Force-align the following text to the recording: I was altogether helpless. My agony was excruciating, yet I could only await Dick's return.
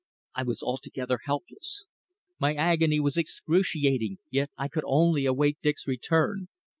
I 0.33 0.41
was 0.41 0.63
altogether 0.63 1.19
helpless. 1.25 1.85
My 2.39 2.55
agony 2.55 2.99
was 2.99 3.17
excruciating, 3.17 4.17
yet 4.31 4.49
I 4.57 4.67
could 4.67 4.83
only 4.87 5.27
await 5.27 5.59
Dick's 5.61 5.85
return. 5.85 6.47